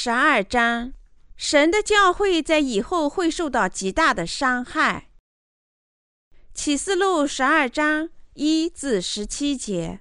[0.00, 0.92] 十二章，
[1.36, 5.08] 神的教会在以后会受到极大的伤害。
[6.54, 9.98] 启示录十二章一至十七节，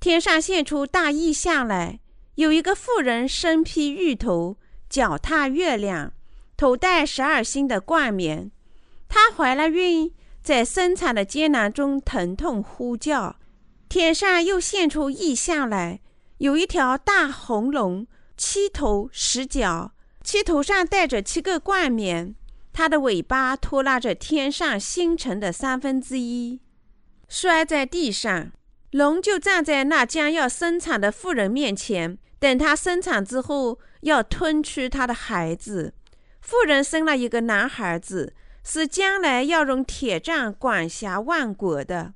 [0.00, 2.00] 天上现出大异象来，
[2.34, 4.56] 有一个妇人身披玉头，
[4.90, 6.12] 脚踏月亮，
[6.56, 8.50] 头戴十二星的冠冕。
[9.08, 13.36] 她怀了孕，在生产的艰难中疼痛呼叫。
[13.88, 16.00] 天上又现出异象来，
[16.38, 18.08] 有一条大红龙。
[18.36, 22.34] 七头十角，七头上戴着七个冠冕，
[22.72, 26.60] 它的尾巴拖拉着天上星辰的三分之一，
[27.28, 28.52] 摔在地上。
[28.92, 35.94] 龙就站在那将要生产的妇人面前，等她生产之后，要吞吃她的孩子。
[36.40, 42.14] 妇人生了一个男孩子，是将来要用铁杖管辖万国的。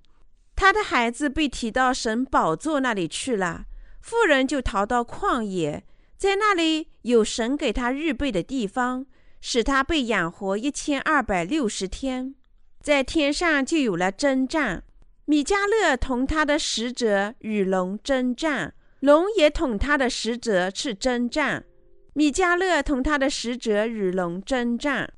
[0.54, 3.64] 他的孩子被提到神宝座那里去了，
[4.00, 5.84] 妇人就逃到旷野。
[6.20, 9.06] 在那里有神给他预备的地方，
[9.40, 12.34] 使他被养活一千二百六十天。
[12.82, 14.84] 在天上就有了征战，
[15.24, 21.64] 米迦勒同他的使者与龙征战，龙也同他的使者去征战。
[22.12, 25.14] 米迦勒同他的使者与龙征战，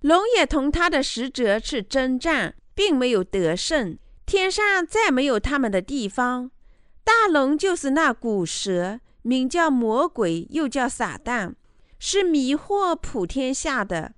[0.00, 3.98] 龙也同他的使者去征战，并没有得胜。
[4.24, 6.50] 天上再没有他们的地方。
[7.04, 9.00] 大龙就是那古蛇。
[9.28, 11.52] 名叫魔鬼，又叫撒旦，
[11.98, 14.14] 是迷惑普天下的。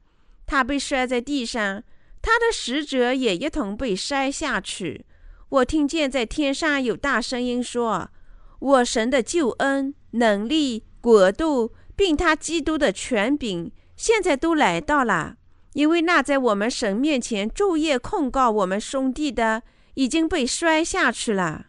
[0.47, 1.83] 他被摔在地上，
[2.23, 5.05] 他的使者也一同被摔下去。
[5.49, 8.13] 我听见在天上有大声音说
[8.61, 15.35] ：“我神的救恩、能力、国度，并他基督的权柄，现在都来到了。
[15.73, 19.65] 因为那在我们神面前昼夜控告我们兄弟的，
[19.95, 21.67] 已经被摔下去了。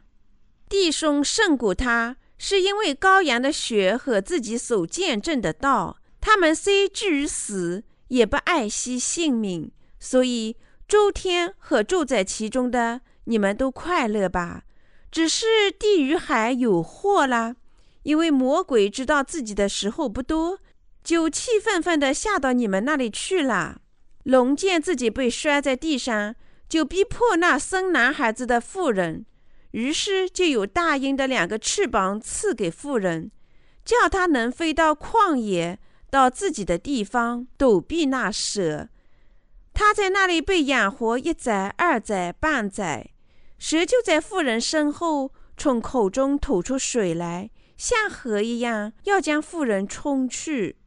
[0.69, 9.71] 弟兄胜过他。”是因为羔羊的血和自己所见证的道，他们虽至于死，也不爱惜性命。
[9.99, 10.57] 所以
[10.87, 14.63] 诸天和住在其中的，你们都快乐吧。
[15.11, 17.55] 只是地与海有祸啦，
[18.01, 20.57] 因为魔鬼知道自己的时候不多，
[21.03, 23.81] 就气愤愤地下到你们那里去了。
[24.23, 26.33] 龙见自己被摔在地上，
[26.67, 29.27] 就逼迫那生男孩子的妇人。
[29.71, 33.31] 于是就有大鹰的两个翅膀赐给妇人，
[33.83, 38.89] 叫她能飞到旷野，到自己的地方躲避那蛇。
[39.73, 43.11] 他在那里被养活一载、二载、半载，
[43.57, 50.77] 蛇就在妇人身后从口中吐出水来，像河一样，要将妇人冲去。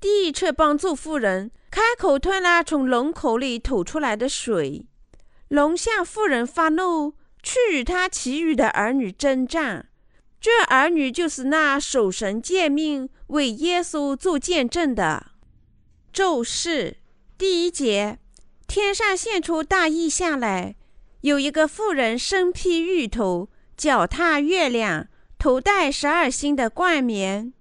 [0.00, 4.86] 地却帮助妇人开口吞了从龙口里吐出来的水。
[5.48, 7.14] 龙向妇人发怒。
[7.42, 9.88] 去与他其余的儿女征战，
[10.40, 15.26] 这儿女就是那守神诫命、为耶稣做见证的。
[16.12, 16.98] 咒誓
[17.36, 18.18] 第一节：
[18.66, 20.76] 天上现出大异象来，
[21.22, 25.08] 有一个妇人身披玉头，脚踏月亮，
[25.38, 27.52] 头戴十二星的冠冕。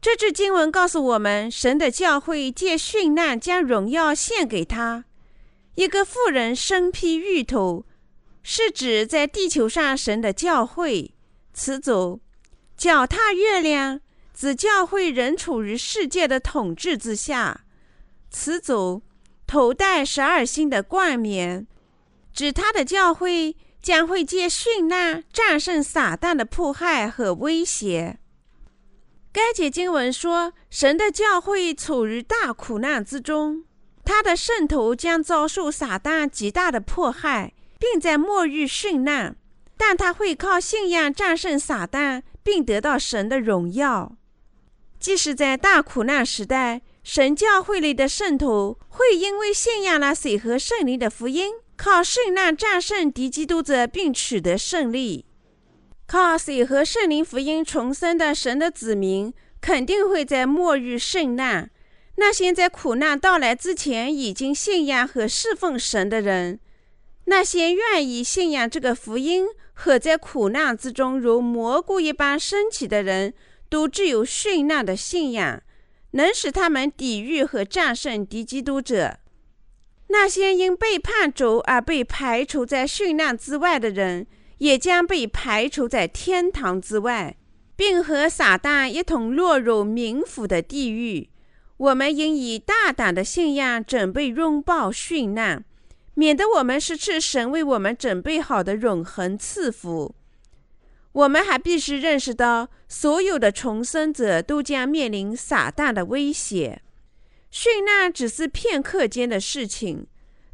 [0.00, 5.04] 这句经文告诉我们，神的教会借殉难将荣耀献给他。
[5.74, 7.84] 一个妇人身披玉头。
[8.46, 11.14] 是指在地球上神的教会，
[11.54, 12.20] 此组
[12.76, 13.98] 脚踏月亮，
[14.34, 17.62] 指教会仍处于世界的统治之下；
[18.30, 19.02] 此组
[19.46, 21.66] 头戴十二星的冠冕，
[22.34, 28.18] 指他的教会将会借殉难战胜撒旦的迫害和威胁。
[29.32, 33.64] 该节经文说，神的教会处于大苦难之中，
[34.04, 37.54] 他的圣徒将遭受撒旦极大的迫害。
[37.84, 39.36] 并在末日殉难，
[39.76, 44.16] 但他会靠信仰战胜撒旦，并得到神的荣耀。
[44.98, 55.26] 即使在大苦难时代，神教会里的圣徒会因为信仰了水和圣灵的福音，靠圣难战胜敌基督者，并取得胜利。
[56.06, 61.70] 靠水和圣灵福音重生的神的子民，肯定会在末日圣难。
[62.16, 66.60] 那些在苦难到来之前已经信仰和侍奉神的人。
[67.26, 73.32] 那些愿意信仰这个福音和在苦难之中如蘑菇一般升起的人，
[73.68, 75.62] 都具有殉难的信仰，
[76.12, 79.18] 能使他们抵御和战胜敌基督者。
[80.08, 84.26] 那些因背叛主而被排除在殉难之外的人，
[84.58, 87.36] 也将被排除在天堂之外，
[87.74, 91.30] 并和撒旦一同落入冥府的地狱。
[91.78, 95.64] 我们应以大胆的信仰准备拥抱殉难。
[96.14, 100.14] 免得我们失去神为我们准备好的永恒赐福。
[101.12, 106.82] 我们还必须认识到，所有的重生者都将面临撒旦的威胁。
[107.52, 110.08] 殉难只是片刻间的事情，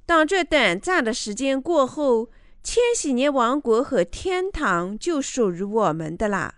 [0.05, 2.29] 当这短暂的时间过后，
[2.63, 6.57] 千禧年王国和天堂就属于我们的啦。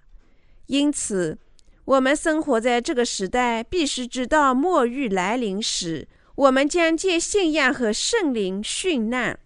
[0.67, 1.39] 因此，
[1.85, 6.09] 我们生活在这个时代，必须知道末日来临时，
[6.43, 9.39] 我们将借信仰和圣灵殉难。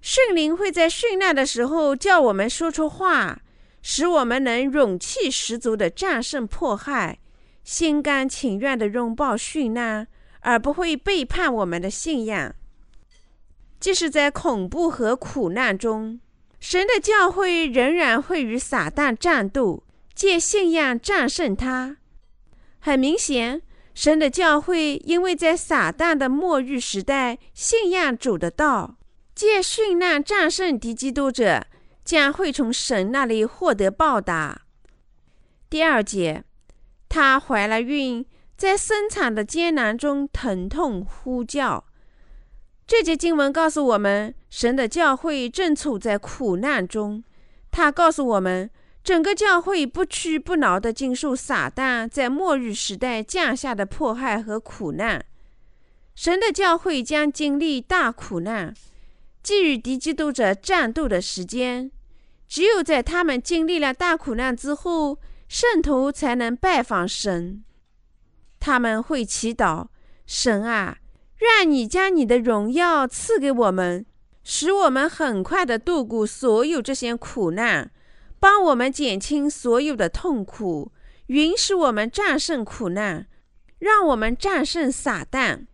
[0.00, 3.40] 圣灵会在殉难的时候叫我们说出话。
[3.88, 7.20] 使我们能勇气十足地战胜迫害，
[7.62, 10.08] 心甘情愿地拥抱殉难，
[10.40, 12.52] 而不会背叛我们的信仰。
[13.78, 16.18] 即使在恐怖和苦难中，
[16.58, 19.84] 神的教会仍然会与撒旦战斗，
[20.16, 21.98] 借信仰战胜他。
[22.80, 23.62] 很明显，
[23.96, 28.98] 神的教会因为在撒旦的末日时代信仰主的道，
[29.34, 31.66] 借殉难战胜敌基督者。
[32.04, 34.62] 将会从神那里获得报答。
[35.68, 36.44] 第二节，
[37.08, 38.24] 她怀了孕，
[38.56, 41.84] 在生产的艰难中疼痛呼叫。
[42.86, 47.24] 这节经文告诉我们，神的教会正处在苦难中。
[47.72, 48.70] 他告诉我们，
[49.06, 55.24] 整个教会不屈不挠地经受撒旦在末日时代降下的迫害和苦难。
[56.16, 58.74] 神的教会将经历大苦难，
[59.44, 61.92] 给予敌基督者战斗的时间。
[62.48, 67.62] 只有在他们经历了大苦难之后，圣徒才能拜访神。
[68.58, 69.86] 他们会祈祷
[70.26, 70.98] ：“神啊，
[71.38, 74.04] 愿你将你的荣耀赐给我们，
[74.42, 77.92] 使我们很快的度过所有这些苦难，
[78.46, 80.92] 帮我们减轻所有的痛苦，
[81.26, 83.26] 允许我们战胜苦难，
[83.80, 85.66] 让我们战胜撒旦。”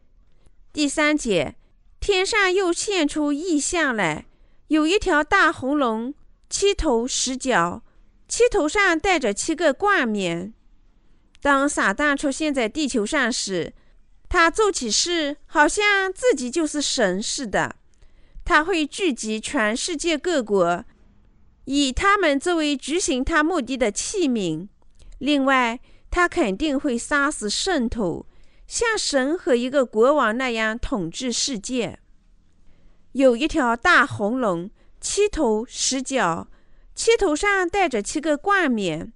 [0.73, 1.57] 第三节，
[2.01, 4.25] 天上又现出异象来，
[4.69, 6.15] 有一条大红龙。
[6.49, 7.83] 七头十角，
[8.27, 10.55] 七头上戴着七个冠冕。
[11.43, 13.75] 当撒旦出现在地球上时，
[14.31, 17.77] 他做起事好像自己就是神似的。
[18.47, 20.87] 他会聚集全世界各国，
[21.65, 24.69] 以他们作为执行他目的的器皿。
[25.19, 25.81] 另外，
[26.11, 28.27] 他肯定会杀死圣徒，
[28.67, 31.99] 像神和一个国王那样统治世界。
[33.13, 34.71] 有一条大红龙。
[35.05, 36.47] 七头十角，
[36.95, 39.13] 七头上戴着七个冠冕。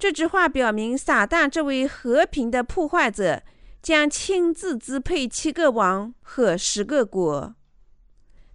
[0.00, 3.44] 这句话表明，撒旦这位和平的破坏者
[3.80, 7.54] 将亲自支配七个王和十个国。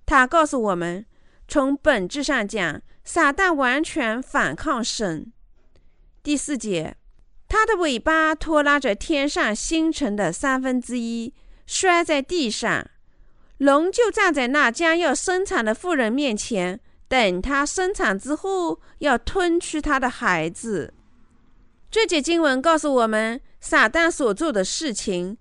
[0.06, 1.06] 他告诉我们，
[1.48, 5.32] 从本质上讲，撒旦完全反抗神。
[6.24, 6.96] 第四节，
[7.48, 11.34] 他的尾巴拖拉着天上星辰的三分之一，
[11.66, 12.90] 摔在地上。
[13.58, 20.94] 龙就站在那将要生产的妇人面前，等她生产之后，要吞吃她的孩子。
[21.92, 25.38] 这节经文告诉我们，撒旦所做的事情：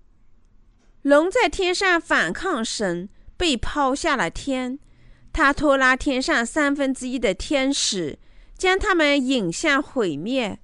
[1.01, 4.77] 龙在天上反抗神，被抛下了天；
[5.33, 8.19] 他拖拉天上三分之一的天使，
[8.57, 10.59] 将他们引向毁灭。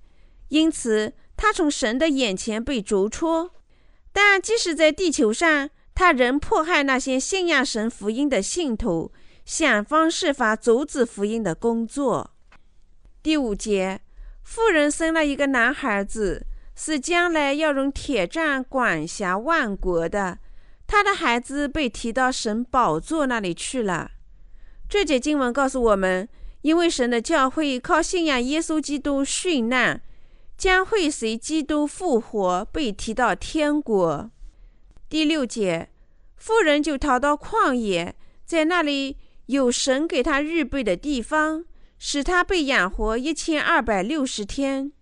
[0.50, 3.52] 因此，他从神的眼前被逐出。
[4.12, 9.12] 但即使在地球上，他仍迫害那些信仰神福音的信徒，
[9.46, 12.32] 想方设法阻止福音的工作。
[13.22, 14.02] 第五节，
[14.44, 20.40] 妇人生了一个男孩子，是将来要用铁杖管辖万国的。
[20.86, 24.12] 他的孩子被提到神宝座那里去了。
[24.90, 26.28] 这节经文告诉我们，
[26.62, 30.02] 因为神的教会靠信仰耶稣基督殉难，
[30.58, 34.32] 将会随基督复活，被提到天国。
[35.10, 35.90] 第六节，
[36.38, 38.16] 妇人就逃到旷野，
[38.46, 39.18] 在那里
[39.48, 41.66] 有神给他预备的地方，
[42.00, 44.94] 使他被养活一千二百六十天。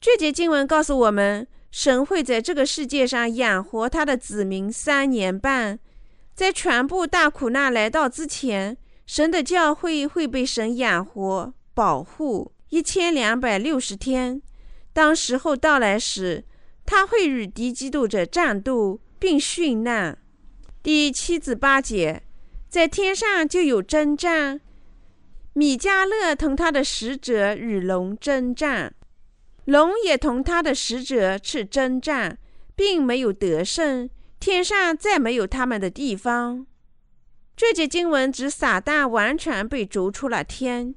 [0.00, 5.78] 这节经文告诉我们，神会在这个世界上养活他的子民三年半。
[6.34, 14.40] 在全部大苦难来到之前，神的教会会被神养活、保护一千两百六十天。
[14.92, 16.44] 当时候到来时，
[16.84, 20.18] 他会与敌基督者战斗并殉难。
[20.82, 22.22] 第七至八节，
[22.68, 24.60] 在天上就有征战。
[25.54, 28.94] 米迦勒同他的使者与龙征战，
[29.66, 32.38] 龙也同他的使者去征战，
[32.74, 34.08] 并没有得胜。
[34.40, 36.66] 天上再没有他们的地方。
[37.56, 40.94] 这节经文指撒旦完全被逐出了天。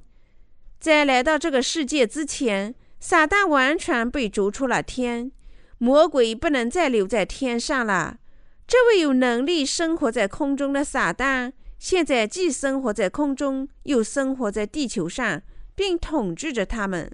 [0.80, 5.30] 在来到这个世界之前，撒旦完全被逐出了天。
[5.78, 8.18] 魔鬼不能再留在天上了。
[8.66, 15.42] 这位有能力生活在空中的撒旦，现在既生活在空中，又生活在地球上，
[15.74, 17.10] 并统治着他们。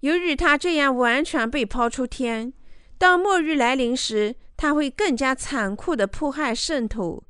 [0.00, 2.52] 由于他这样完全被抛出天，
[2.98, 7.24] 当末日来临时，他会更加残酷地迫害圣徒。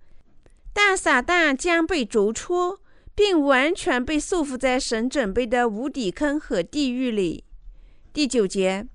[0.74, 2.80] 但撒旦将被逐出，
[3.14, 7.44] 并完全被束缚在神准备的无底坑和地狱里。
[8.12, 8.86] 第九节，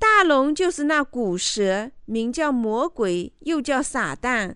[0.00, 4.54] 大龙就是那古蛇，名叫魔鬼，又叫撒旦，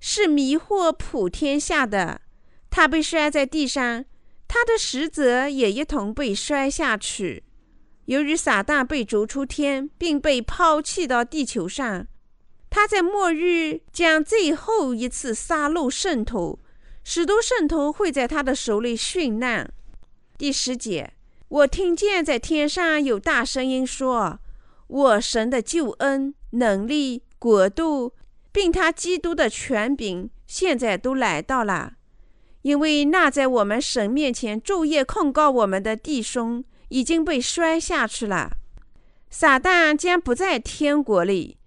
[0.00, 2.22] 是迷惑普天下的。
[2.70, 4.04] 他被摔在地上，
[4.48, 7.44] 他的使者也一同被摔下去。
[8.06, 12.06] 由于撒旦被逐出天，并被抛弃到地球上。
[12.74, 16.58] 他在末日将最后一次杀戮圣徒，
[17.04, 19.70] 许多圣徒会在他的手里殉难。
[20.38, 21.12] 第十节，
[21.48, 24.40] 我听见在天上有大声音说
[24.88, 28.14] ：“我神的救恩、能力、国度，
[28.50, 31.92] 并他基督的权柄，现在都来到了，
[32.62, 38.52] 因为那在我们神面前昼夜控告我们的弟兄已经被摔下去了。
[39.28, 41.58] 撒旦将不在天国里。”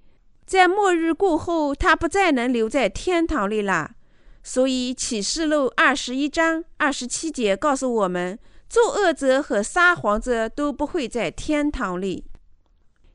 [0.46, 3.96] 在末日过后，他不再能留在天堂里了。
[4.44, 8.38] 所以启示录二十一章二十七节告诉我们，
[8.70, 12.26] 作恶者和撒谎者都不会在天堂里。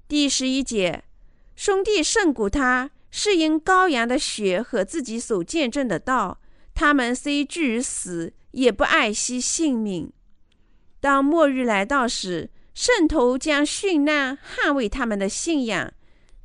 [0.08, 1.04] 第十一节，
[1.54, 6.40] 兄弟胜过他，是因羔羊的血和自己所见证的道。
[6.75, 10.12] 他们虽惧于死，也不爱惜性命。
[10.99, 15.92] 当末日来到时，圣徒将殉难，捍卫他们的信仰。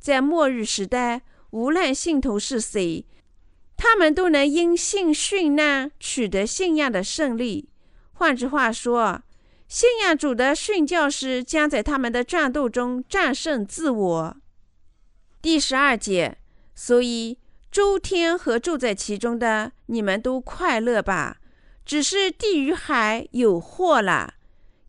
[0.06, 3.04] 在末日时代，无论信徒是谁，
[3.76, 7.68] 他们都能因信殉难，取得信仰的胜利。
[8.12, 9.20] 换句话说，
[9.66, 14.36] 信仰主的殉教士将在他们的战斗中战胜自我。
[15.42, 16.38] 第十二节，
[16.72, 17.38] 所以
[17.72, 21.38] 诸天和住在其中的，你们都快乐吧。
[21.84, 24.34] 只是地与海有祸了，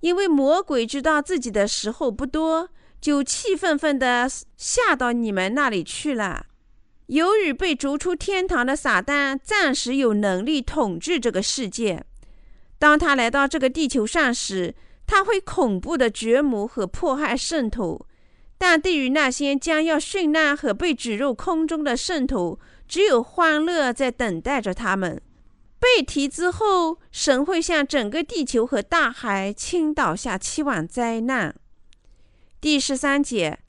[0.01, 2.69] 因为魔鬼知道自己的时候不多。
[2.99, 6.45] 就气愤愤地下到你们那里去了。
[7.07, 12.03] 由于被逐出天堂的撒旦暂时有能力统治这个世界，
[12.77, 14.75] 当他来到这个地球上时，
[15.05, 18.05] 他会恐怖的掘墓和迫害圣徒。
[18.57, 25.21] 但对于那些将要殉难和被举入空中的圣徒，只有欢乐在等待着他们。
[25.79, 31.55] 被提之后，神会向整个地球和大海倾倒下七万灾难。
[32.59, 33.59] 第十三节，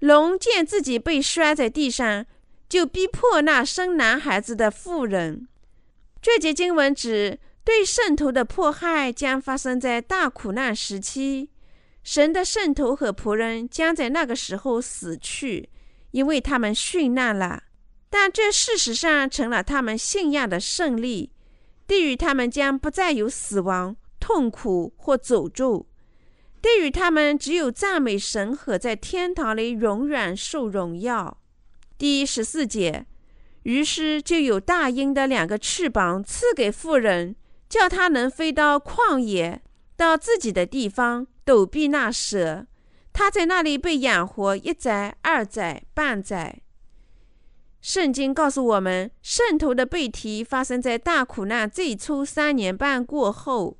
[0.00, 2.26] 龙见自己被摔在地上，
[2.68, 5.46] 就逼迫那生男孩子的妇人。
[6.20, 11.50] 这节经文指对圣徒的迫害将发生在大苦难时期，
[12.02, 15.70] 神的圣徒和仆人将在那个时候死去，
[16.10, 17.62] 因为他们殉难了。
[18.10, 21.30] 但这事实上成了他们信仰的胜利，
[21.86, 25.86] 地狱他们将不再有死亡、痛苦或诅咒。
[26.64, 31.36] 对于他们，只有赞美神和在天堂里永远受荣耀。
[31.98, 33.04] 第十四节，
[33.64, 37.36] 于是就有大鹰的两个翅膀赐给妇人，
[37.68, 39.60] 叫他能飞到旷野，
[39.94, 42.66] 到自己的地方，躲避那蛇。
[43.12, 46.62] 他在那里被养活一载、二载、半载。
[47.82, 53.76] 圣经告诉我们，圣徒的被提发生在大苦难最初三年半过后。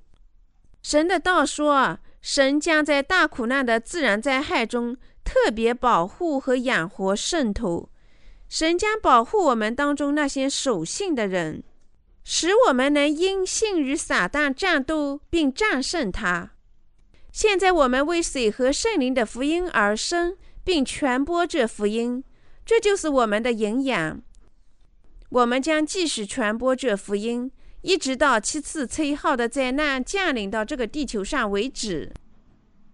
[0.82, 1.98] 神的道说。
[2.24, 7.90] 神将在大苦难的自然灾害中特别保护和养活圣徒。
[8.48, 11.62] 神将保护我们当中那些守信的人，
[12.24, 16.52] 使我们能因信与撒旦战斗并战胜他。
[17.30, 22.24] 现在我们为水和圣灵的福音而生，并传播这福音，
[22.64, 24.22] 这就是我们的营养。
[25.28, 27.52] 我们将继续传播这福音。
[27.84, 32.10] 一直到七次崔号的灾难降临到这个地球上为止。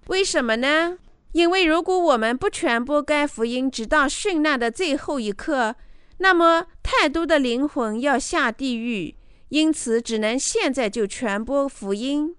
[0.09, 0.99] 为什么呢？
[1.31, 5.77] 因为如果我们不传播该福音，直到殉难的最后一刻，
[6.19, 9.15] 那么太多的灵魂要下地狱。
[9.51, 12.35] 因此，只能现在就传播福音。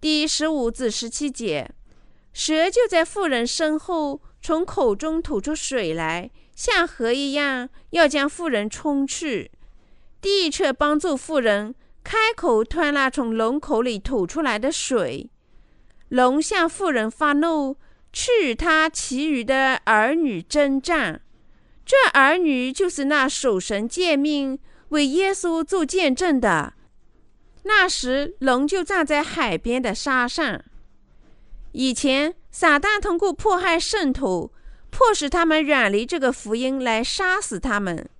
[0.00, 1.68] 第十五至十七节，
[2.32, 9.50] 蛇就在妇人身后，从口中吐出水来，像河一样，要将妇人冲去。
[10.26, 15.30] 第一车帮助妇人开口吞了从龙口里吐出来的水。
[16.08, 17.76] 龙向妇人发怒，
[18.12, 21.20] 去与他其余的儿女征战。
[21.84, 26.74] 这儿女就是那守神诫命、为耶稣做见证的。
[27.62, 30.60] 那时，龙就站在海边的沙上。
[31.70, 34.50] 以前，撒旦通过迫害圣徒，
[34.90, 38.10] 迫使他们远离这个福音，来杀死他们。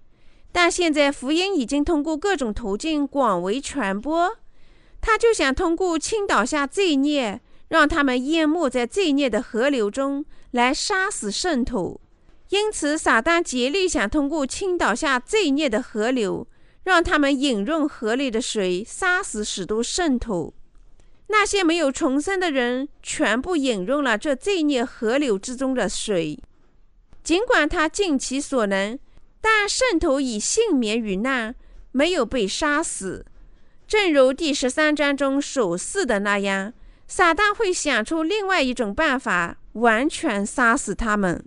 [0.56, 4.38] 但现在福音已经通过各种途径广为传播，
[5.02, 12.00] 他就想通过倾倒下罪孽，让他们淹没在罪孽的河流中，来杀死圣徒。
[12.48, 16.48] 因此，撒旦竭力想通过倾倒下罪孽的河流，
[16.84, 20.54] 让他们饮用河里的水，杀死许多圣徒。
[21.26, 26.42] 那些没有重生的人，全部饮用了这罪孽河流之中的水。
[27.22, 28.98] 尽管他尽其所能，
[29.48, 31.54] 但圣徒已幸免于难，
[31.92, 33.24] 没有被杀死。
[33.86, 36.72] 正如第十三章中所示的那样，
[37.06, 41.44] 撒旦会想出另外一种办法，完全杀死他们。